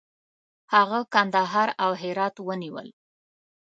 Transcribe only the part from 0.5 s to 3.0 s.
هغه کندهار او هرات ونیول.